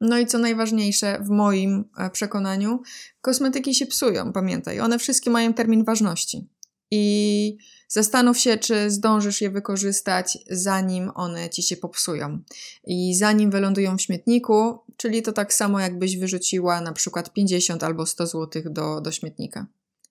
No 0.00 0.18
i 0.18 0.26
co 0.26 0.38
najważniejsze, 0.38 1.18
w 1.22 1.28
moim 1.28 1.84
e, 1.96 2.10
przekonaniu, 2.10 2.82
kosmetyki 3.20 3.74
się 3.74 3.86
psują, 3.86 4.32
pamiętaj. 4.32 4.80
One 4.80 4.98
wszystkie 4.98 5.30
mają 5.30 5.54
termin 5.54 5.84
ważności. 5.84 6.48
I 6.90 7.56
Zastanów 7.92 8.38
się, 8.38 8.58
czy 8.58 8.90
zdążysz 8.90 9.40
je 9.40 9.50
wykorzystać, 9.50 10.38
zanim 10.50 11.10
one 11.14 11.50
ci 11.50 11.62
się 11.62 11.76
popsują. 11.76 12.38
I 12.84 13.14
zanim 13.14 13.50
wylądują 13.50 13.96
w 13.96 14.02
śmietniku, 14.02 14.78
czyli 14.96 15.22
to 15.22 15.32
tak 15.32 15.54
samo, 15.54 15.80
jakbyś 15.80 16.16
wyrzuciła 16.16 16.80
na 16.80 16.92
przykład 16.92 17.32
50 17.32 17.84
albo 17.84 18.06
100 18.06 18.26
zł 18.26 18.62
do, 18.66 19.00
do 19.00 19.12
śmietnika. 19.12 19.66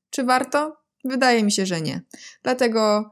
Czy 0.10 0.24
warto? 0.24 0.78
Wydaje 1.06 1.44
mi 1.44 1.52
się, 1.52 1.66
że 1.66 1.82
nie. 1.82 2.02
Dlatego 2.44 3.12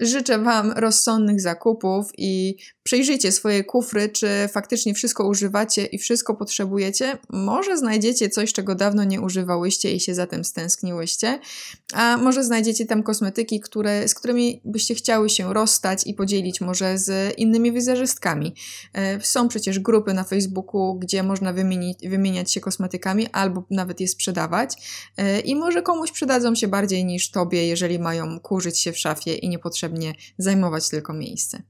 Życzę 0.00 0.38
Wam 0.38 0.72
rozsądnych 0.72 1.40
zakupów 1.40 2.10
i 2.18 2.56
przejrzyjcie 2.90 3.32
swoje 3.32 3.64
kufry, 3.64 4.08
czy 4.08 4.28
faktycznie 4.52 4.94
wszystko 4.94 5.28
używacie 5.28 5.84
i 5.84 5.98
wszystko 5.98 6.34
potrzebujecie. 6.34 7.18
Może 7.28 7.78
znajdziecie 7.78 8.28
coś, 8.28 8.52
czego 8.52 8.74
dawno 8.74 9.04
nie 9.04 9.20
używałyście 9.20 9.92
i 9.92 10.00
się 10.00 10.14
zatem 10.14 10.44
stęskniłyście, 10.44 11.38
a 11.92 12.16
może 12.16 12.44
znajdziecie 12.44 12.86
tam 12.86 13.02
kosmetyki, 13.02 13.60
które, 13.60 14.08
z 14.08 14.14
którymi 14.14 14.60
byście 14.64 14.94
chciały 14.94 15.30
się 15.30 15.54
rozstać 15.54 16.06
i 16.06 16.14
podzielić 16.14 16.60
może 16.60 16.98
z 16.98 17.38
innymi 17.38 17.72
wizerzystkami. 17.72 18.54
E, 18.92 19.20
są 19.20 19.48
przecież 19.48 19.80
grupy 19.80 20.14
na 20.14 20.24
Facebooku, 20.24 20.94
gdzie 20.94 21.22
można 21.22 21.52
wymienić, 21.52 21.98
wymieniać 22.08 22.52
się 22.52 22.60
kosmetykami 22.60 23.26
albo 23.32 23.64
nawet 23.70 24.00
je 24.00 24.08
sprzedawać 24.08 24.74
e, 25.16 25.40
i 25.40 25.56
może 25.56 25.82
komuś 25.82 26.12
przydadzą 26.12 26.54
się 26.54 26.68
bardziej 26.68 27.04
niż 27.04 27.30
Tobie, 27.30 27.66
jeżeli 27.66 27.98
mają 27.98 28.40
kurzyć 28.40 28.78
się 28.78 28.92
w 28.92 28.98
szafie 28.98 29.34
i 29.34 29.48
niepotrzebnie 29.48 29.60
potrzebnie 30.10 30.14
zajmować 30.38 30.88
tylko 30.88 31.12
miejsce. 31.12 31.62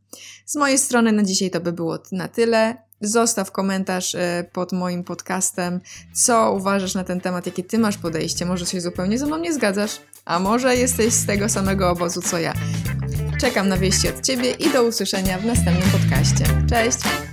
Z 0.46 0.56
mojej 0.56 0.78
strony 0.78 1.12
na 1.12 1.22
dzisiaj 1.22 1.50
to 1.50 1.60
by 1.60 1.72
było 1.72 1.98
na 2.12 2.28
tyle. 2.28 2.76
Zostaw 3.00 3.52
komentarz 3.52 4.14
e, 4.14 4.44
pod 4.52 4.72
moim 4.72 5.04
podcastem, 5.04 5.80
co 6.14 6.52
uważasz 6.52 6.94
na 6.94 7.04
ten 7.04 7.20
temat, 7.20 7.46
jakie 7.46 7.64
ty 7.64 7.78
masz 7.78 7.98
podejście. 7.98 8.46
Może 8.46 8.66
się 8.66 8.80
zupełnie 8.80 9.18
ze 9.18 9.26
mną 9.26 9.38
nie 9.38 9.52
zgadzasz, 9.52 10.00
a 10.24 10.38
może 10.38 10.76
jesteś 10.76 11.14
z 11.14 11.26
tego 11.26 11.48
samego 11.48 11.90
obozu 11.90 12.22
co 12.22 12.38
ja. 12.38 12.54
Czekam 13.40 13.68
na 13.68 13.76
wieści 13.76 14.08
od 14.08 14.20
ciebie 14.20 14.50
i 14.50 14.72
do 14.72 14.82
usłyszenia 14.82 15.38
w 15.38 15.44
następnym 15.44 15.90
podcaście. 15.90 16.44
Cześć! 16.70 17.29